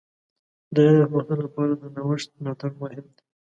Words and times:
د 0.73 0.75
علم 0.87 1.09
د 1.09 1.09
پرمختګ 1.13 1.37
لپاره 1.45 1.73
د 1.81 1.83
نوښت 1.95 2.29
ملاتړ 2.41 2.71
مهم 2.81 3.05
دی. 3.15 3.23